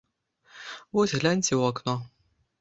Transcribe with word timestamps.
Вось 0.99 1.13
гляньце 1.19 1.51
ў 1.51 1.61
акно! 1.75 1.95